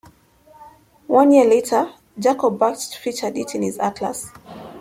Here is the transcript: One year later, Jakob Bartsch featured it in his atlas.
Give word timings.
One 1.05 1.29
year 1.31 1.45
later, 1.45 1.91
Jakob 2.17 2.57
Bartsch 2.57 2.95
featured 2.95 3.37
it 3.37 3.53
in 3.53 3.61
his 3.61 3.77
atlas. 3.77 4.31